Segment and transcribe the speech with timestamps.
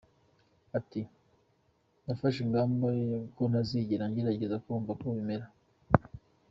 [0.77, 1.01] Ati”
[2.05, 2.87] Nafashe ingamba
[3.35, 5.45] ko ntazigera ngerageza kumva uko bimera.